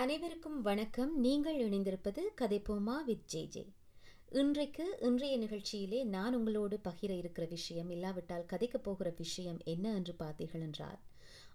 அனைவருக்கும் 0.00 0.62
வணக்கம். 0.62 1.20
நீங்கள் 1.20 1.68
இணைந்திருப்பது 1.68 2.20
கதைப்போமா 2.40 3.04
வித் 3.04 3.26
ஜே 3.26 3.46
ஜே. 3.46 3.66
இன்றைக்கு 4.28 4.96
இன்றைய 5.00 5.38
நிகழ்ச்சியிலே 5.38 6.04
நான் 6.04 6.34
உங்களோடு 6.34 6.80
பகிர 6.84 7.10
இருக்கிற 7.10 7.46
விஷயம் 7.46 7.90
இல்லாவிட்டால் 7.90 8.46
கதைக்கப் 8.52 8.82
போகிற 8.82 9.12
விஷயம் 9.16 9.58
என்ன 9.64 9.94
என்று 9.94 10.14
பார்த்தீர்கள் 10.18 10.60
என்றால் 10.60 10.98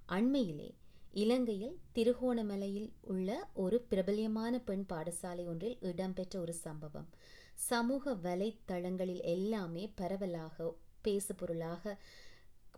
அண்மையிலே 0.08 0.74
இலங்கையில் 1.12 1.78
திருகோணமலையில் 1.96 2.90
உள்ள 3.02 3.50
ஒரு 3.54 3.80
பிரபல்யமான 3.82 4.60
பெண் 4.60 4.86
பாடசாலை 4.90 5.46
ஒன்றில் 5.46 5.78
இடம்பெற்ற 5.82 6.40
ஒரு 6.40 6.54
சம்பவம். 6.54 7.10
சமூக 7.56 8.14
வலைத்தளங்களில் 8.14 9.24
எல்லாமே 9.24 9.92
பரவலாக 9.96 10.74
பேசுபொருளாக 11.04 11.96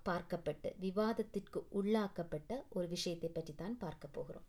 பார்க்கப்பட்டு 0.05 0.71
விவாதத்திற்கு 0.79 1.67
உள்ளாக்கப்பட்ட 1.73 2.63
ஒரு 2.69 2.87
விஷயத்தை 2.87 3.29
பற்றி 3.29 3.55
தான் 3.55 3.77
பார்க்க 3.77 4.07
போகிறோம். 4.07 4.47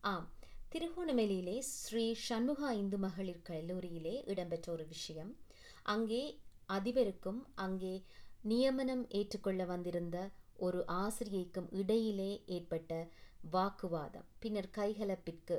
ஆம் 0.00 0.30
திருகோணமலையிலே 0.72 1.54
ஸ்ரீ 1.58 2.16
சண்முகா 2.28 2.68
இந்து 2.72 2.98
மகளிர் 2.98 3.40
கல்லூரியிலே 3.48 4.12
இடம்பெற்ற 4.24 4.72
ஒரு 4.72 4.86
விஷயம். 4.86 5.36
அங்கே 5.82 6.20
அதிபருக்கும் 6.68 7.40
அங்கே 7.54 8.02
நியமனம் 8.42 9.10
ஏற்றுக்கொள்ள 9.10 9.64
வந்திருந்த 9.64 10.30
ஒரு 10.56 10.84
ஆசிரியைக்கும் 10.86 11.68
இடையிலே 11.70 12.42
ஏற்பட்ட 12.46 13.08
வாக்குவாதம். 13.50 14.24
பின்னர் 14.38 14.68
கைகலப்பிற்கு 14.76 15.58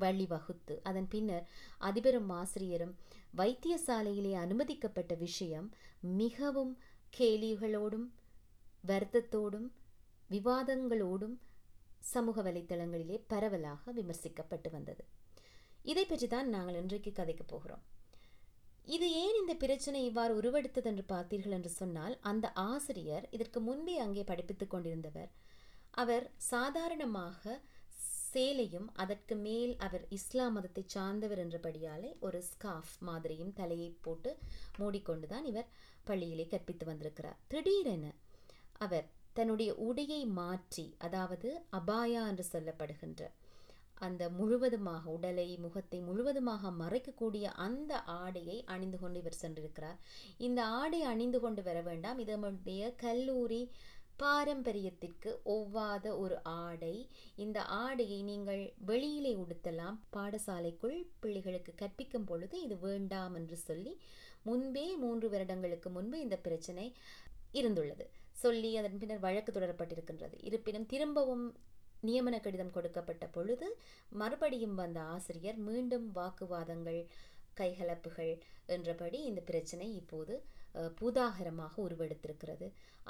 வழிவகுத்து 0.00 0.76
அதன் 0.82 1.08
பின்னர் 1.08 1.46
அதிபரும் 1.78 2.28
ஆசிரியரும் 2.28 2.94
வைத்தியசாலையிலே 3.36 4.34
அனுமதிக்கப்பட்ட 4.34 5.14
விஷயம் 5.14 5.70
மிகவும் 6.00 6.74
கேலிகளோடும் 7.18 8.06
வருத்தத்தோடும் 8.86 9.68
விவாதங்களோடும் 10.30 11.34
சமூக 12.10 12.42
வலைத்தளங்களிலே 12.42 13.16
பரவலாக 13.32 13.92
விமர்சிக்கப்பட்டு 13.98 14.70
வந்தது. 14.70 15.04
இதை 15.82 16.04
பற்றி 16.04 16.26
தான் 16.26 16.48
நாங்கள் 16.48 16.78
இன்றைக்கு 16.82 17.12
கதைக்கப் 17.12 17.52
போகிறோம். 17.52 17.82
இது 18.94 19.06
ஏன் 19.22 19.36
இந்த 19.40 19.54
பிரச்சனை 19.54 19.98
இவ்வாறு 20.04 20.32
உருவெடுத்தது 20.40 20.88
என்று 20.92 21.04
பார்த்தீர்கள் 21.12 21.56
என்று 21.58 21.70
சொன்னால் 21.80 22.14
அந்த 22.30 22.46
ஆசிரியர் 22.70 23.26
இதற்கு 23.30 23.60
முன்பே 23.60 23.94
அங்கே 23.98 24.24
படிப்பித்துக் 24.30 24.72
கொண்டிருந்தவர். 24.74 25.30
அவர் 26.02 26.26
சாதாரணமாக 26.52 27.60
சேலையும் 28.32 28.86
அதற்கு 29.02 29.34
மேல் 29.46 29.72
அவர் 29.86 30.04
இஸ்லாம் 30.16 30.54
மதத்தை 30.56 30.84
சார்ந்தவர் 30.86 31.42
என்றபடியாலே 31.44 32.10
ஒரு 32.26 32.38
ஸ்காஃப் 32.42 32.94
மாதிரியும் 33.08 33.52
தலையை 33.52 33.88
போட்டு 34.06 34.30
மூடிக்கொண்டுதான் 34.78 35.48
இவர் 35.50 35.68
பள்ளியிலே 36.04 36.46
கற்பித்து 36.46 36.86
வந்திருக்கிறார். 36.86 37.40
திடீரென 37.48 38.06
அவர் 38.86 39.06
தன்னுடைய 39.38 39.70
உடையை 39.88 40.22
மாற்றி 40.40 40.86
அதாவது 41.06 41.48
அபாயா 41.78 42.22
என்று 42.32 42.44
சொல்லப்படுகின்ற 42.52 43.22
அந்த 44.06 44.22
முழுவதுமாக 44.36 45.04
உடலை 45.16 45.46
முகத்தை 45.64 45.98
முழுவதுமாக 46.06 46.70
மறைக்கக்கூடிய 46.80 47.44
அந்த 47.66 47.92
ஆடையை 48.22 48.56
அணிந்து 48.74 48.98
கொண்டு 49.02 49.18
இவர் 49.22 49.40
சென்றிருக்கிறார். 49.42 49.98
இந்த 50.46 50.60
ஆடை 50.80 51.00
அணிந்து 51.10 51.38
கொண்டு 51.40 51.62
வர 51.68 51.80
வேண்டாம். 51.88 52.20
இது 52.22 52.32
நம்முடைய 52.36 52.82
கல்லூரி 53.04 53.60
பாரம்பரியத்திற்கு 54.22 55.30
ஒவ்வாத 55.54 56.06
ஒரு 56.22 56.36
ஆடை. 56.64 56.96
இந்த 57.44 57.58
ஆடையை 57.84 58.18
நீங்கள் 58.30 58.62
வெளியிலே 58.90 59.32
உடுத்தலாம். 59.44 59.96
பாடசாலைக்குள் 60.16 60.98
பிள்ளைகளுக்கு 61.22 61.74
கற்பிக்கும் 61.82 62.28
பொழுது 62.30 62.56
இது 62.66 62.78
வேண்டாம் 62.88 63.36
என்று 63.40 63.58
சொல்லி 63.68 63.94
முன்பே 64.48 64.86
மூன்று 65.04 65.28
வருடங்களுக்கு 65.34 65.90
முன்பு 65.98 66.18
இந்த 66.26 66.38
பிரச்சனை 66.48 66.86
இருந்துள்ளது. 67.60 68.06
சொல்லி 68.32 68.70
அதன் 68.80 68.98
பின்னர் 69.02 69.24
வழக்கு 69.26 69.52
தொடரப்பட்டிருக்கின்றது. 69.52 70.36
இருப்பினும் 70.48 70.88
திரும்பவும் 70.92 71.44
நியமன 72.06 72.36
கடிதம் 72.40 72.74
கொடுக்கப்பட்ட 72.76 73.24
பொழுது 73.26 73.66
மறுபடியும் 74.20 74.74
வந்த 74.74 75.00
ஆசிரியர் 75.14 75.58
மீண்டும் 75.68 76.06
வாக்குவாதங்கள் 76.18 77.02
கைகலப்புகள் 77.60 78.32
என்றபடி 78.66 79.18
இந்த 79.22 79.40
பிரச்சனை 79.50 79.86
இப்போது 80.00 80.34
பூதாகரமாக 80.98 81.74
உருவெடுத்திருக்கிறது. 81.86 82.66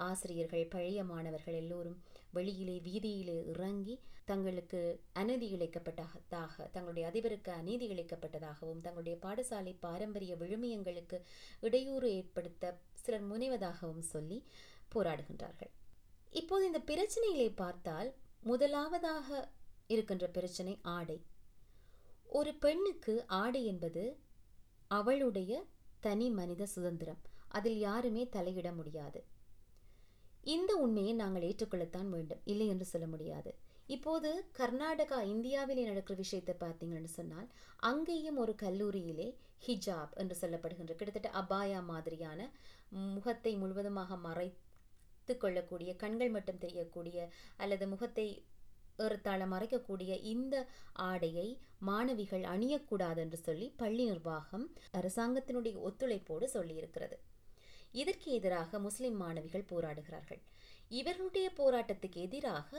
ஆசிரியர்கள் 0.06 0.71
பழைய 0.75 1.00
மாணவர்கள் 1.05 1.59
எல்லோரும் 1.61 1.99
வெளியிலே 2.32 2.77
வீதியிலே 2.87 3.37
இறங்கி 3.53 3.94
தங்களுக்கு 4.25 4.81
அநீதி 5.12 5.47
இழைக்கப்பட்டதாக 5.56 6.66
தங்களுடைய 6.72 7.05
அதிபருக்கு 7.11 7.50
அநீதி 7.61 7.87
இழைக்கப்பட்டதாகவும் 7.94 8.81
தங்களுடைய 8.81 9.16
பாடசாலை 9.25 9.75
பாரம்பரிய 9.81 10.34
விழுமியங்களுக்கு 10.43 11.19
இடையூறு 11.61 12.11
ஏற்படுத்த 12.19 12.75
சிலர் 13.02 13.28
முனைவதாகவும் 13.30 14.04
சொல்லி 14.12 14.44
போராடுகின்றார்கள். 14.94 15.70
இப்போது 16.30 16.66
இந்த 16.66 16.78
பிரச்சனைகளை 16.78 17.52
பார்த்தால் 17.56 18.14
முதலாவதாக 18.42 19.48
இருக்கின்ற 19.86 20.26
பிரச்சனை 20.28 20.78
ஆடை. 20.82 21.18
ஒரு 22.26 22.54
பெண்ணுக்கு 22.54 23.14
ஆடை 23.26 23.66
என்பது 23.66 24.04
அவளுடைய 24.88 25.64
தனி 26.00 26.30
மனித 26.30 26.66
சுதந்திரம். 26.66 27.20
அதில் 27.48 27.78
யாருமே 27.78 28.28
தலையிட 28.32 28.74
முடியாது. 28.74 29.24
இந்த 30.42 30.74
உண்மையை 30.74 31.12
நாங்கள் 31.14 31.42
ஏற்றுக்கொள்ளத்தான் 31.42 32.08
வேண்டும். 32.08 32.40
இல்லை 32.44 32.66
என்று 32.66 32.84
சொல்ல 32.84 33.06
முடியாது. 33.06 33.54
இப்போது 33.86 34.44
கர்நாடகா 34.58 35.22
இந்தியாவிலே 35.22 35.82
நடக்கிற 35.84 36.19
விஷயத்தை 36.19 36.54
பார்த்தீங்கன்னு 36.60 37.10
சொன்னால் 37.19 37.48
அங்கேயும் 37.76 38.36
ஒரு 38.36 38.54
கல்லூரியிலே 38.62 39.34
ஹிஜாப் 39.66 40.12
என்று 40.14 40.36
சொல்லப்படுகின்ற 40.40 40.94
கிட்டத்தட்ட 40.94 41.30
அபாயா 41.40 41.84
மாதிரியான 41.84 42.50
முகத்தை 43.14 43.53
முழுவதுமாக 43.56 44.16
மறைத்து 44.16 45.34
கொள்ளக்கூடிய 45.38 45.97
கண்கள் 45.97 46.30
மட்டும் 46.30 46.58
தெரியக்கூடிய 46.58 47.28
அல்லது 47.56 47.86
முகத்தை 47.86 48.26
ஏறத்தாழ 48.98 49.42
மறைக்கக்கூடிய 49.47 50.12
இந்த 50.22 50.54
ஆடையை 50.92 51.47
மாணவிகள் 51.78 52.42
அணியக்கூடாது 52.42 53.16
என்று 53.16 53.36
சொல்லி 53.36 53.66
பள்ளி 53.76 54.04
நிர்வாகம் 54.04 54.66
அரசாங்கத்தினுடைய 54.92 55.75
ஒத்துழைப்போடு 55.88 56.47
சொல்லியிருக்கிறது. 56.56 57.16
இதற்கு 57.92 58.31
எதிராக 58.31 58.78
முஸ்லிம் 58.78 59.16
மாணவிகள் 59.16 59.70
போராடுகிறார்கள். 59.72 60.41
இவர்களுடைய 60.88 61.48
போராட்டத்துக்கு 61.58 62.19
எதிராக 62.28 62.70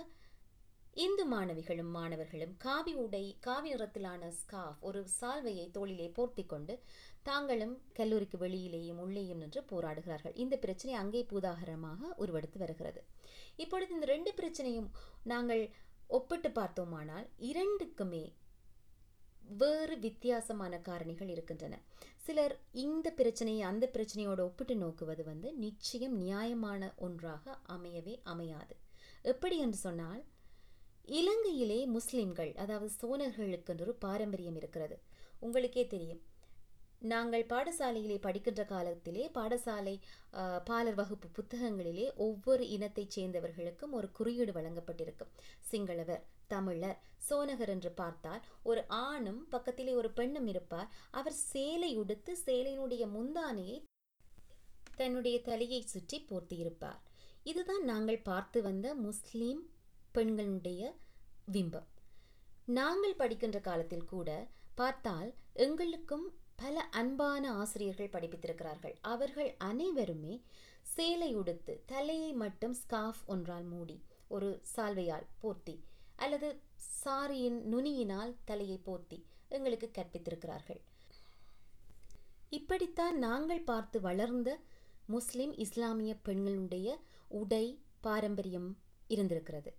இந்து 0.93 1.23
மாணவிகளும் 1.25 1.91
மாணவர்களும் 1.95 2.51
காவி 2.63 2.91
உடை 3.03 3.21
காவி 3.45 3.69
நிறத்திலான 3.73 4.27
ஸ்காஃப் 4.39 4.81
ஒரு 4.87 4.99
சால்வையை 5.19 5.63
தோளிலே 5.77 6.07
போர்த்தி 6.17 6.43
கொண்டு 6.45 6.73
தாங்களும் 7.27 7.73
கல்லூரிக்கு 7.93 8.37
வெளியிலேயும் 8.43 8.99
உள்ளேயும் 9.03 9.41
நின்று 9.43 9.61
போராடுகிறார்கள். 9.71 10.35
இந்த 10.43 10.55
பிரச்சனை 10.57 10.93
அங்கே 10.95 11.21
பூதாகரமாக 11.31 12.11
உருவெடுத்து 12.23 12.59
வருகிறது. 12.63 13.01
இப்பொழுது 13.55 13.91
இந்த 13.93 14.05
ரெண்டு 14.05 14.33
பிரச்சனையும் 14.39 14.89
நாங்கள் 15.23 15.63
ஒப்பிட்டு 16.07 16.51
பார்த்தோமானால் 16.51 17.27
இரண்டுக்குமே 17.49 18.23
வேறு 19.61 19.95
வித்தியாசமான 19.99 20.73
காரணிகள் 20.89 21.31
இருக்கின்றன. 21.35 21.79
சிலர் 22.17 22.55
இந்த 22.83 23.07
பிரச்சனையை 23.11 23.63
அந்த 23.71 23.85
பிரச்சனையோடு 23.95 24.43
ஒப்பிட்டு 24.49 24.75
நோக்குவது 24.75 25.23
வந்து 25.23 25.47
நிச்சயம் 25.65 26.15
நியாயமான 26.17 26.93
ஒன்றாக 26.97 27.57
அமையவே 27.77 28.15
அமையாது. 28.23 28.75
எப்படி 29.31 29.57
என்று 29.65 29.79
சொன்னால் 29.87 30.21
இலங்கையிலே 31.07 31.79
முஸ்லிம்கள் 31.85 32.51
அதாவது 32.55 32.91
சோனர்களுக்கு 33.01 33.81
ஒரு 33.85 33.93
பாரம்பரியம் 34.05 34.55
இருக்கிறது. 34.55 34.95
உங்களுக்கே 35.39 35.83
தெரியும். 35.87 36.21
நாங்கள் 37.11 37.43
பாடசாலையிலே 37.45 38.17
படிக்கின்ற 38.21 38.63
காலத்திலே 38.65 39.23
பாடசாலை 39.37 39.93
பாலர் 40.65 40.97
வகுப்பு 40.99 41.27
புத்தகங்களிலே 41.37 42.05
ஒவ்வொரு 42.15 42.63
இனத்தைச் 42.69 43.15
சேர்ந்தவர்களுக்கும் 43.15 43.91
ஒரு 43.91 44.11
குறியீடு 44.11 44.51
வழங்கப்பட்டிருக்கும். 44.51 45.33
சிங்களவர் 45.71 46.23
தமிழர் 46.47 47.01
சோனகர் 47.29 47.71
என்று 47.75 47.91
பார்த்தால் 47.91 48.41
ஒரு 48.63 48.83
ஆணும் 48.87 49.41
பக்கத்திலே 49.49 49.93
ஒரு 49.93 50.11
பெண்ணும் 50.11 50.47
இருப்பார். 50.47 50.89
அவர் 51.11 51.37
சேலை 51.51 51.91
உடுத்து 51.97 52.37
சேலையினுடைய 52.45 53.03
முந்தானையை 53.17 53.77
தன்னுடைய 54.95 55.41
தலையை 55.41 55.81
சுற்றி 55.81 56.25
போர்த்தியிருப்பார். 56.29 56.99
இதுதான் 57.43 57.83
நாங்கள் 57.83 58.25
பார்த்து 58.31 58.61
வந்த 58.61 58.87
முஸ்லீம் 58.95 59.61
பெண்களுடைய 60.13 60.95
பிம்பம் 61.51 61.89
நாங்கள் 62.65 63.15
படிக்கின்ற 63.15 63.59
காலத்தில் 63.59 64.05
கூட 64.05 64.47
பார்த்தால் 64.75 65.33
எங்களுக்கும் 65.53 66.25
பல 66.55 66.81
அன்பான 66.81 67.53
ஆசிரியர்கள் 67.53 68.09
படிப்பித்திருக்கிறார்கள். 68.09 68.95
அவர்கள் 69.01 69.55
அனைவருமே 69.57 70.41
சேலை 70.81 71.35
உடுத்து 71.35 71.83
தலையை 71.85 72.33
மட்டும் 72.33 72.73
ஸ்காஃப் 72.73 73.21
ஒன்றால் 73.25 73.63
மூடி 73.63 74.03
ஒரு 74.27 74.61
சால்வையால் 74.75 75.27
போர்த்தி 75.41 75.75
அல்லது 76.15 76.61
சாரியின் 76.75 77.59
நுனியினால் 77.73 78.35
தலையை 78.45 78.81
போர்த்தி 78.85 79.25
எங்களுக்கு 79.49 79.91
கற்பித்திருக்கிறார்கள். 79.97 80.81
இப்படித்தான் 82.49 83.17
நாங்கள் 83.17 83.61
பார்த்து 83.61 84.01
வளர்ந்த 84.01 84.59
முஸ்லிம் 85.05 85.53
இஸ்லாமிய 85.57 86.15
பெண்களுடைய 86.15 86.99
உடை 87.27 87.65
பாரம்பரியம் 88.01 88.77
இருந்திருக்கிறது. 89.07 89.71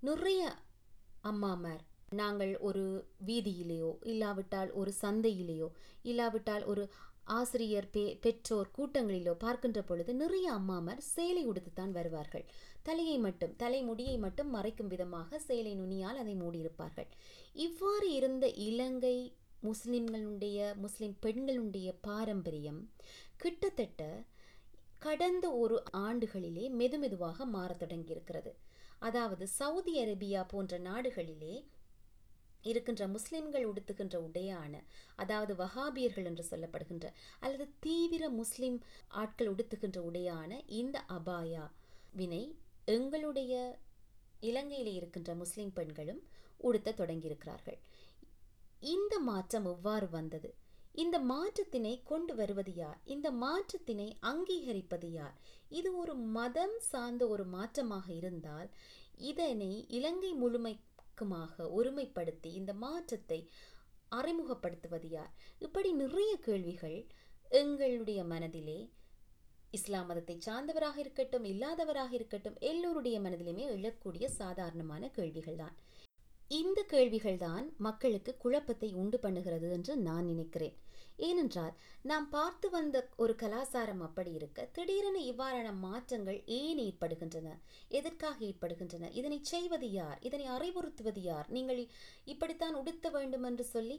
நிறைய 0.00 0.42
அம்மாமார் 1.20 1.80
நாங்கள் 2.10 2.58
ஒரு 2.58 2.82
வீதியிலேயோ 3.26 3.90
இல்லாவிட்டால் 4.02 4.70
ஒரு 4.72 4.92
சந்தையிலேயோ 5.02 5.68
இல்லாவிட்டால் 6.02 6.64
ஒரு 6.64 6.90
ஆசிரியர் 7.24 7.88
பெ 7.92 8.18
பெற்றோர் 8.20 8.70
கூட்டங்களிலோ 8.76 9.32
பார்க்கின்ற 9.32 9.82
பொழுது 9.82 10.14
நிறைய 10.14 10.52
அம்மாமார் 10.52 11.00
சேலை 11.14 11.42
உடுத்துத்தான் 11.48 11.90
வருவார்கள். 11.90 12.44
தலையை 12.82 13.18
மட்டும் 13.18 13.56
தலைமுடியை 13.56 14.18
மட்டும் 14.18 14.54
மறைக்கும் 14.54 14.86
விதமாக 14.86 15.38
சேலை 15.38 15.74
நுனியால் 15.78 16.20
அதை 16.22 16.34
மூடியிருப்பார்கள். 16.34 17.10
இவ்வாறு 17.52 18.12
இருந்த 18.12 18.48
இலங்கை 18.48 19.16
முஸ்லிம்களுடைய 19.62 20.76
முஸ்லிம் 20.76 21.16
பெண்களுடைய 21.20 21.94
பாரம்பரியம் 22.00 22.80
கிட்டத்தட்ட 23.36 24.02
கடந்த 24.98 25.50
ஒரு 25.52 25.82
ஆண்டுகளிலே 25.96 26.64
மெதுமெதுவாக 26.80 27.44
மாறத் 27.44 27.82
தொடங்கியிருக்கிறது. 27.82 28.52
அதாவது 28.98 29.46
சவுதி 29.46 29.92
அரேபியா 30.04 30.46
போன்ற 30.46 30.78
நாடுகளிலே 30.78 31.54
இருக்கின்ற 32.64 33.08
முஸ்லிம்கள் 33.08 33.64
உடுத்துகின்ற 33.64 34.16
உடையான 34.18 34.74
அதாவது 35.16 35.52
வஹாபியர்கள் 35.54 36.24
என்று 36.24 36.44
சொல்லப்படுகின்ற 36.50 37.06
அல்லது 37.40 37.66
தீவிர 37.80 38.30
முஸ்லிம் 38.30 38.78
ஆட்கள் 39.08 39.48
உடுத்துகின்ற 39.48 39.98
உடையான 40.00 40.50
இந்த 40.66 41.04
அபாயா 41.08 41.64
வினை 42.12 42.42
எங்களுடைய 42.84 43.54
இலங்கையில் 44.40 44.92
இருக்கின்ற 44.92 45.34
முஸ்லிம் 45.34 45.72
பெண்களும் 45.72 46.20
உடுத்த 46.58 46.94
தொடங்கியிருக்கிறார்கள். 46.96 47.78
இந்த 48.80 49.14
மாற்றம் 49.18 49.64
எவ்வாறு 49.64 50.08
வந்தது? 50.10 50.50
இந்த 50.94 51.16
மாற்றத்தினை 51.18 52.02
கொண்டு 52.02 52.34
வருவது 52.34 52.72
யார்? 52.74 52.98
இந்த 53.04 53.30
மாற்றத்தினை 53.30 54.16
அங்கீகரிப்பது 54.20 55.10
யார்? 55.10 55.36
இது 55.68 55.96
ஒரு 55.96 56.14
மதம் 56.14 56.76
சார்ந்த 56.80 57.28
ஒரு 57.28 57.44
மாற்றமாக 57.46 58.06
இருந்தால் 58.12 58.68
இதனை 59.22 59.86
இலங்கை 59.88 60.32
முழுமைக்குமாக 60.34 61.68
ஒருமைப்படுத்தி 61.70 62.52
இந்த 62.54 62.72
மாற்றத்தை 62.74 63.40
அறிமுகப்படுத்துவது 64.12 65.08
யார்? 65.08 65.32
இப்படி 65.58 65.92
நிறைய 65.92 66.36
கேள்விகள் 66.36 66.98
எங்களுடைய 67.50 68.24
மனதிலே 68.24 68.78
இஸ்லாம் 69.70 70.06
மதத்தை 70.06 70.36
சார்ந்தவராக 70.38 70.98
இருக்கட்டும் 70.98 71.44
இல்லாதவராக 71.44 72.12
இருக்கட்டும் 72.12 72.56
எல்லோருடைய 72.60 73.20
மனதிலுமே 73.20 73.64
எழக்கூடிய 73.68 74.26
சாதாரணமான 74.36 75.10
கேள்விகள் 75.10 75.56
தான் 75.56 75.76
இந்த 76.50 76.82
கேள்விகள் 76.82 77.36
தான் 77.36 77.74
மக்களுக்கு 77.76 78.36
குழப்பத்தை 78.36 78.88
உண்டு 78.94 79.18
பண்ணுகிறது 79.22 79.70
என்று 79.70 79.96
நான் 79.96 80.24
நினைக்கிறேன். 80.24 80.76
ஏனென்றால் 81.16 81.74
நாம் 82.02 82.26
பார்த்து 82.28 82.70
வந்த 82.70 82.96
ஒரு 83.16 83.34
கலாச்சாரம் 83.34 84.00
அப்படி 84.00 84.30
இருக்க 84.32 84.68
திடீரென 84.72 85.18
இவ்வாறான 85.20 85.68
மாற்றங்கள் 85.78 86.38
ஏன் 86.58 86.78
ஏற்படுகின்றன? 86.78 87.48
எதற்காக 87.88 88.44
ஏற்படுகின்றன? 88.44 89.10
இதனை 89.10 89.38
செய்வது 89.42 89.90
யார்? 89.90 90.18
இதனை 90.20 90.46
அறிவுறுத்துவது 90.48 91.22
யார்? 91.22 91.48
நீங்கள் 91.48 91.82
இப்படித்தான் 92.24 92.74
உடுத்த 92.74 93.10
வேண்டும் 93.10 93.42
என்று 93.42 93.64
சொல்லி 93.64 93.98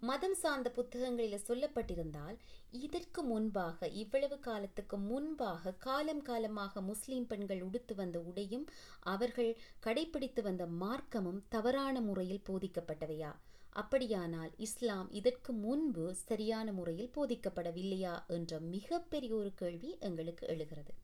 மதம் 0.00 0.34
சார்ந்த 0.34 0.70
புத்தகங்களில் 0.70 1.44
சொல்லப்பட்டிருந்தால் 1.46 2.36
இதற்கு 2.70 3.22
முன்பாக 3.22 3.88
இவ்வளவு 3.88 4.38
காலத்துக்கு 4.38 4.98
முன்பாக 4.98 5.72
காலம் 5.72 6.22
காலமாக 6.22 6.80
முஸ்லீம் 6.80 7.26
பெண்கள் 7.26 7.62
உடுத்து 7.62 7.94
வந்த 7.94 8.18
உடையும் 8.20 8.66
அவர்கள் 9.00 9.58
கடைபிடித்து 9.86 10.42
வந்த 10.42 10.66
மார்க்கமும் 10.66 11.40
தவறான 11.48 12.00
முறையில் 12.00 12.46
போதிக்கப்பட்டவையா? 12.48 13.32
அப்படியானால் 13.70 14.50
இஸ்லாம் 14.56 15.10
இதற்கு 15.10 15.52
முன்பு 15.52 16.14
சரியான 16.14 16.72
முறையில் 16.72 17.12
போதிக்கப்படவில்லையா? 17.16 18.26
என்ற 18.26 18.60
மிகப்பெரிய 18.60 19.34
ஒரு 19.34 19.52
கேள்வி 19.54 19.96
எங்களுக்கு 20.00 20.46
எழுகிறது. 20.46 20.94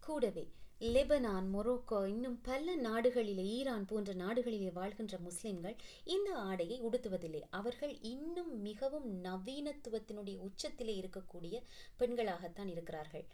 கூடவே 0.00 0.46
லெபனான் 0.80 1.46
மொரோக்கோ 1.54 2.06
இன்னும் 2.06 2.40
பல 2.42 2.76
நாடுகளிலே 2.76 3.44
ஈரான் 3.44 3.84
போன்ற 3.84 4.12
நாடுகளிலே 4.14 4.72
வாழ்கின்ற 4.72 5.18
முஸ்லிம்கள் 5.18 5.76
இந்த 6.04 6.34
ஆடையை 6.34 6.80
உடுத்துவதில்லை. 6.82 7.42
அவர்கள் 7.50 8.00
இன்னும் 8.00 8.60
மிகவும் 8.62 9.24
நவீனத்துவத்தினுடைய 9.24 10.36
உச்சத்திலே 10.48 10.94
இருக்கக்கூடிய 11.02 11.62
பெண்களாகத்தான் 11.98 12.68
இருக்கிறார்கள். 12.68 13.24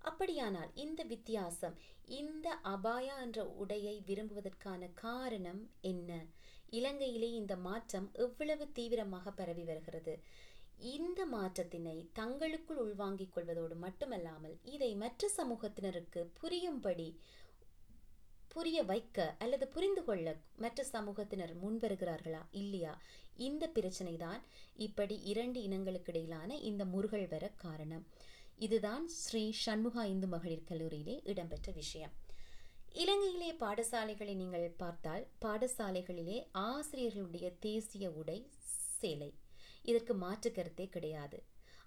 அப்படியானால் 0.00 0.70
இந்த 0.74 1.02
வித்தியாசம் 1.02 1.76
இந்த 2.04 2.58
அபாயா 2.64 3.20
என்ற 3.22 3.54
உடையை 3.62 4.02
விரும்புவதற்கான 4.06 4.92
காரணம் 4.94 5.70
என்ன? 5.80 6.24
இலங்கையிலே 6.70 7.30
இந்த 7.30 7.56
மாற்றம் 7.56 8.10
எவ்வளவு 8.12 8.72
தீவிரமாக 8.72 9.30
பரவி 9.30 9.64
வருகிறது? 9.64 10.22
இந்த 10.78 11.26
மாற்றத்தினை 11.26 12.08
தங்களுக்குள் 12.12 12.76
உள்வாங்கிக் 12.76 13.32
கொள்வதோடு 13.32 13.74
மட்டுமல்லாமல் 13.74 14.58
இதை 14.64 14.94
மற்ற 14.94 15.30
சமூகத்தினருக்கு 15.36 16.26
புரியும்படி 16.40 17.18
புரிய 18.48 18.82
வைக்க 18.82 19.36
அல்லது 19.38 19.68
புரிந்து 19.68 20.04
கொள்ள 20.04 20.36
மற்ற 20.56 20.84
சமூகத்தினர் 20.92 21.52
முன்வருகிறார்களா 21.62 22.42
இல்லையா? 22.50 23.00
இந்த 23.36 23.68
பிரச்சனை 23.68 24.16
தான் 24.16 24.42
இப்படி 24.74 25.22
இரண்டு 25.22 25.60
இனங்களுக்கு 25.60 26.08
இடையிலான 26.08 26.56
இந்த 26.56 26.84
முருகல் 26.84 27.28
வர 27.28 27.48
காரணம். 27.48 28.04
இதுதான் 28.56 29.08
ஸ்ரீ 29.08 29.54
சண்முகா 29.66 30.04
இந்து 30.04 30.26
மகளிர் 30.26 30.68
கல்லூரியிலே 30.70 31.20
இடம்பெற்ற 31.24 31.72
விஷயம். 31.72 32.12
இலங்கையிலே 32.92 33.52
பாடசாலைகளை 33.52 34.34
நீங்கள் 34.34 34.70
பார்த்தால் 34.70 35.26
பாடசாலைகளிலே 35.40 36.46
ஆசிரியர்களுடைய 36.52 37.52
தேசிய 37.58 38.10
உடை 38.10 38.48
சேலை. 39.00 39.32
இதற்கு 39.84 40.14
மாற்று 40.24 40.50
கருத்தே 40.52 40.86
கிடையாது. 40.96 41.38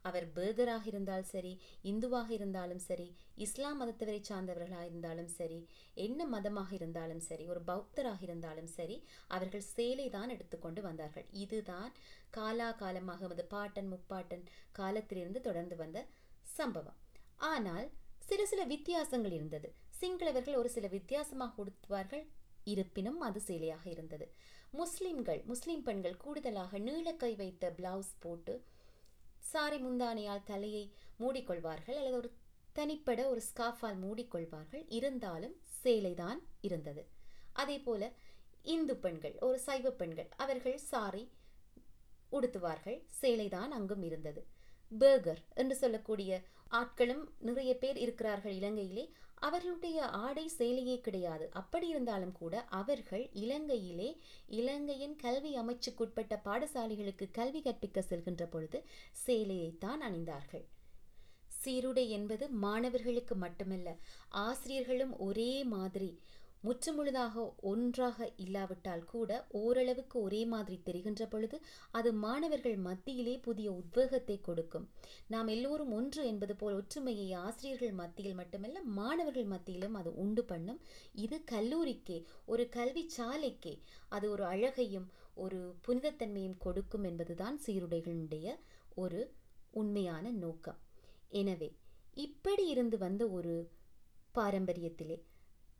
அவர் 0.05 0.25
பேர்கராக 0.35 0.85
இருந்தால் 0.91 1.25
சரி 1.31 1.51
இந்துவாக 1.91 2.29
இருந்தாலும் 2.35 2.81
சரி 2.87 3.07
இஸ்லாம் 3.45 3.79
மதத்தவரை 3.81 4.19
சார்ந்தவர்களாக 4.29 4.85
இருந்தாலும் 4.89 5.31
சரி 5.37 5.57
என்ன 6.05 6.27
மதமாக 6.33 6.71
இருந்தாலும் 6.77 7.23
சரி 7.29 7.45
ஒரு 7.53 7.61
பௌத்தராக 7.69 8.21
இருந்தாலும் 8.27 8.69
சரி 8.75 8.97
அவர்கள் 9.27 9.65
சேலை 9.73 10.07
தான் 10.09 10.33
எடுத்துக்கொண்டு 10.35 10.81
வந்தார்கள். 10.81 11.27
இதுதான் 11.43 11.91
காலா 12.29 12.69
காலமாக 12.83 13.43
பாட்டன் 13.55 13.91
முப்பாட்டன் 13.93 14.45
காலத்திலிருந்து 14.71 15.41
தொடர்ந்து 15.41 15.75
வந்த 15.75 16.05
சம்பவம். 16.57 16.99
ஆனால் 17.51 17.87
சில 18.29 18.41
சில 18.45 18.61
வித்தியாசங்கள் 18.73 19.31
இருந்தது. 19.31 19.69
சிங்களவர்கள் 19.99 20.59
ஒரு 20.61 20.69
சில 20.69 20.87
வித்தியாசமாக 20.87 21.61
உடுத்துவார்கள். 21.63 22.25
இருப்பினும் 22.73 23.19
அது 23.27 23.39
சேலையாக 23.47 23.85
இருந்தது. 23.85 24.25
முஸ்லிம்கள் 24.71 25.43
முஸ்லிம் 25.45 25.83
பெண்கள் 25.83 26.17
கூடுதலாக 26.17 26.79
நீளக்கை 26.79 27.35
வைத்த 27.35 27.73
பிளவுஸ் 27.77 28.15
போட்டு 28.19 28.63
சாரி 29.39 29.83
முந்தானையால் 29.83 30.43
தலையை 30.43 30.91
மூடிக்கொள்வார்கள் 31.19 31.95
அல்லது 31.95 32.15
ஒரு 32.15 32.31
தனிப்பட 32.75 33.27
ஒரு 33.27 33.41
ஸ்காஃபால் 33.55 33.97
மூடிக்கொள்வார்கள். 34.05 34.85
இருந்தாலும் 34.87 35.55
சேலைதான் 35.83 36.39
இருந்தது. 36.61 37.07
அதே 37.53 37.79
போல 37.79 38.11
இந்து 38.61 38.95
பெண்கள் 38.97 39.35
ஒரு 39.39 39.59
சைவ 39.59 39.91
பெண்கள் 39.91 40.29
அவர்கள் 40.35 40.77
சாரி 40.77 41.31
உடுத்துவார்கள். 42.31 43.03
சேலைதான் 43.21 43.67
அங்கும் 43.67 44.03
இருந்தது. 44.03 44.45
பேர்கர் 44.99 45.41
என்று 45.55 45.75
சொல்லக்கூடிய 45.75 46.41
ஆட்களும் 46.71 47.23
நிறைய 47.39 47.77
பேர் 47.77 47.97
இருக்கிறார்கள் 47.97 48.53
இலங்கையிலே. 48.53 49.11
அவர்களுடைய 49.33 50.05
ஆடை 50.05 50.51
சேலையே 50.57 51.01
கிடையாது. 51.01 51.49
அப்படி 51.53 51.87
இருந்தாலும் 51.87 52.31
கூட 52.31 52.61
அவர்கள் 52.61 53.29
இலங்கையிலே 53.33 54.17
இலங்கையின் 54.47 55.15
கல்வி 55.15 55.57
அமைச்சுக்குட்பட்ட 55.57 56.39
பாடசாலைகளுக்கு 56.45 57.27
கல்வி 57.31 57.61
கற்பிக்க 57.61 58.03
செல்கின்ற 58.09 58.43
பொழுது 58.49 58.83
சேலையைத்தான் 59.25 60.01
அணிந்தார்கள். 60.09 60.65
சீருடை 61.47 62.09
என்பது 62.09 62.49
மாணவர்களுக்கு 62.49 63.35
மட்டுமல்ல 63.35 63.95
ஆசிரியர்களும் 64.29 65.19
ஒரே 65.19 65.63
மாதிரி. 65.63 66.19
முற்றுமுழுதாக 66.67 67.43
ஒன்றாக 67.71 68.27
இல்லாவிட்டால் 68.45 69.03
கூட 69.11 69.31
ஓரளவுக்கு 69.59 70.17
ஒரே 70.21 70.41
மாதிரி 70.53 70.77
தெரிகின்ற 70.83 71.25
பொழுது 71.25 71.57
அது 71.91 72.09
மாணவர்கள் 72.23 72.77
மத்தியிலே 72.87 73.35
புதிய 73.47 73.67
உத்வேகத்தை 73.71 74.37
கொடுக்கும். 74.41 74.87
நாம் 75.27 75.49
எல்லோரும் 75.55 75.91
ஒன்று 75.91 76.23
என்பது 76.31 76.55
போல் 76.55 76.77
ஒற்றுமையை 76.79 77.27
ஆசிரியர்கள் 77.45 77.93
மத்தியில் 78.01 78.39
மட்டுமல்ல 78.41 78.81
மாணவர்கள் 78.99 79.47
மத்தியிலும் 79.53 79.93
அது 79.93 80.11
உண்டு 80.25 80.43
பண்ணும். 80.43 80.79
இது 81.25 81.39
கல்லூரிக்கே 81.53 82.19
ஒரு 82.45 82.65
கல்வி 82.69 83.05
சாலைக்கே 83.17 83.75
அது 84.09 84.25
ஒரு 84.35 84.45
அழகையும் 84.53 85.07
ஒரு 85.45 85.59
புனிதத்தன்மையும் 85.85 86.59
கொடுக்கும் 86.65 87.03
என்பதுதான் 87.03 87.57
சீருடைகளுடைய 87.65 88.47
ஒரு 88.95 89.21
உண்மையான 89.71 90.25
நோக்கம். 90.43 90.79
எனவே 91.41 91.69
இப்படி 92.25 92.63
இருந்து 92.67 92.97
வந்த 92.97 93.23
ஒரு 93.37 93.55
பாரம்பரியத்திலே 94.35 95.17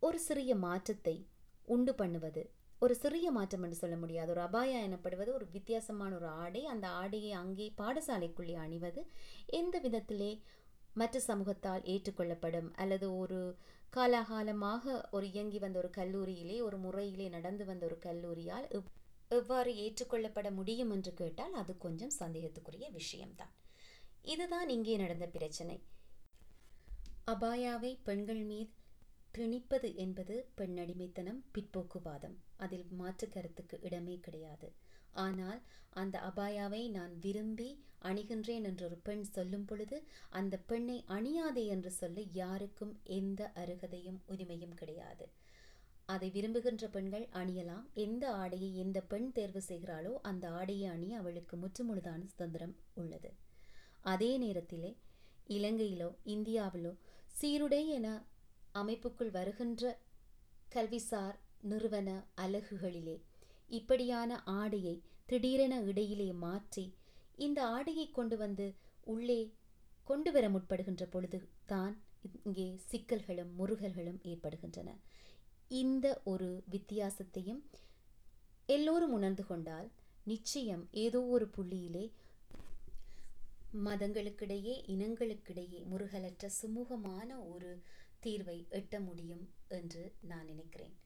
ஒரு 0.00 0.18
சிறிய 0.18 0.54
மாற்றத்தை 0.56 1.26
உண்டு 1.64 1.94
பண்ணுவது. 1.94 2.42
ஒரு 2.78 2.94
சிறிய 2.94 3.30
மாற்றம் 3.30 3.62
என்று 3.62 3.76
சொல்ல 3.76 3.96
முடியாது. 3.96 4.30
ஒரு 4.30 4.40
அபாயா 4.40 4.78
எனப்படுவது 4.88 5.30
ஒரு 5.32 5.46
வித்தியாசமான 5.50 6.14
ஒரு 6.14 6.28
ஆடை. 6.42 6.64
அந்த 6.64 6.88
ஆடையை 6.88 7.32
அங்கே 7.32 7.72
பாடசாலைக்குள்ளே 7.78 8.54
அணிவது. 8.54 9.02
எந்த 9.46 9.80
விதத்திலே 9.80 10.30
மற்ற 10.94 11.20
சமூகத்தால் 11.20 11.82
ஏற்றுக்கொள்ளப்படும் 11.84 12.70
அல்லது 12.74 13.16
ஒரு 13.16 13.40
காலாகாலமாக 13.96 14.84
ஒரு 15.10 15.26
இயங்கி 15.32 15.58
வந்த 15.58 15.78
ஒரு 15.78 15.90
கல்லூரியிலே 15.96 16.56
ஒரு 16.62 16.76
முறையிலே 16.76 17.28
நடந்து 17.28 17.64
வந்த 17.64 17.86
ஒரு 17.86 17.98
கல்லூரியால் 18.06 18.66
எவ்வாறு 19.28 19.70
ஏற்றுக்கொள்ளப்பட 19.84 20.48
முடியும் 20.54 20.90
என்று 20.90 21.14
கேட்டால் 21.14 21.52
அது 21.52 21.76
கொஞ்சம் 21.76 22.16
சந்தேகத்துக்குரிய 22.18 22.86
விஷயம்தான். 22.90 23.52
இதுதான் 24.22 24.68
இங்கே 24.68 24.96
நடந்த 24.96 25.26
பிரச்சனை. 25.26 25.76
அபாயாவை 27.26 27.98
பெண்கள் 28.04 28.42
மீது 28.42 28.72
திணிப்பது 29.34 29.88
என்பது 29.94 30.34
பெண்ணடிமைத்தனம் 30.58 31.40
பிற்போக்குவாதம். 31.54 32.36
அதில் 32.56 32.86
மாற்று 32.90 33.28
கருத்துக்கு 33.28 33.76
இடமே 33.80 34.16
கிடையாது. 34.26 34.68
ஆனால் 35.24 35.60
அந்த 35.90 36.16
அபாயாவை 36.30 36.80
நான் 36.90 37.12
விரும்பி 37.18 37.68
அணிகின்றேன் 38.02 38.64
என்று 38.68 38.84
ஒரு 38.86 38.96
பெண் 39.06 39.22
சொல்லும் 39.22 39.64
பொழுது 39.64 39.96
அந்த 40.30 40.54
பெண்ணை 40.70 41.04
அணியாதே 41.08 41.64
என்று 41.66 41.90
சொல்ல 41.90 42.20
யாருக்கும் 42.32 42.94
எந்த 43.18 43.50
அருகதையும் 43.54 44.20
உரிமையும் 44.28 44.74
கிடையாது. 44.74 45.26
அதை 46.06 46.28
விரும்புகின்ற 46.30 46.84
பெண்கள் 46.88 47.26
அணியலாம். 47.32 47.84
எந்த 48.04 48.24
ஆடையை 48.32 48.70
எந்த 48.76 48.98
பெண் 49.00 49.28
தேர்வு 49.32 49.62
செய்கிறாளோ 49.68 50.12
அந்த 50.22 50.44
ஆடையை 50.50 50.86
அணி 50.88 51.08
அவளுக்கு 51.14 51.56
முற்றுமுழுதான 51.56 52.20
சுதந்திரம் 52.24 52.74
உள்ளது. 52.94 53.30
அதே 54.12 54.30
நேரத்திலே 54.38 54.90
இலங்கையிலோ 55.48 56.08
இந்தியாவிலோ 56.24 56.92
சீருடை 57.40 57.82
என 57.88 58.08
அமைப்புக்குள் 58.82 59.30
வருகின்ற 59.30 59.82
கல்விசார் 60.74 61.36
நிறுவன 61.62 62.08
அலகுகளிலே 62.36 63.16
இப்படியான 63.70 64.40
ஆடையை 64.44 64.96
திடீரென 65.26 65.80
இடையிலே 65.82 66.32
மாற்றி 66.32 66.84
இந்த 67.36 67.66
ஆடையை 67.66 68.10
கொண்டு 68.10 68.36
வந்து 68.36 68.66
உள்ளே 69.04 69.40
கொண்டு 70.04 70.32
வர 70.32 70.44
முற்படுகின்ற 70.48 71.04
பொழுது 71.04 71.38
தான் 71.66 71.94
இங்கே 72.44 72.80
சிக்கல்களும் 72.90 73.50
முருகல்களும் 73.58 74.20
ஏற்படுகின்றன. 74.22 74.88
இந்த 75.68 76.20
ஒரு 76.24 76.62
வித்தியாசத்தையும் 76.70 77.60
எல்லோரும் 78.66 79.12
உணர்ந்து 79.12 79.46
கொண்டால் 79.46 79.88
நிச்சயம் 80.24 80.88
ஏதோ 80.92 81.20
ஒரு 81.26 81.46
புள்ளியிலே 81.56 82.04
மதங்களுக்கிடையே 83.84 84.74
இனங்களுக்கிடையே 84.86 85.80
முருகலற்ற 85.90 86.50
சுமூகமான 86.60 87.30
ஒரு 87.54 87.70
தீர்வை 88.22 88.66
எட்ட 88.70 89.04
முடியும் 89.04 89.50
என்று 89.68 90.14
நான் 90.20 90.44
நினைக்கிறேன். 90.44 90.96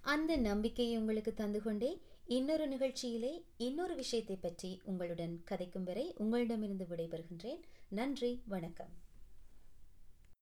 அந்த 0.00 0.36
நம்பிக்கையை 0.36 0.98
உங்களுக்கு 0.98 1.34
தந்து 1.34 1.62
கொண்டே 1.62 2.02
இன்னொரு 2.26 2.68
நிகழ்ச்சியிலே 2.68 3.42
இன்னொரு 3.56 3.94
விஷயத்தை 3.94 4.36
பற்றி 4.36 4.80
உங்களுடன் 4.84 5.42
கதைக்கும் 5.50 5.82
வரை 5.82 6.14
உங்களிடமிருந்து 6.16 6.84
விடைபெறுகின்றேன். 6.84 7.60
நன்றி 7.88 8.42
வணக்கம். 8.46 9.06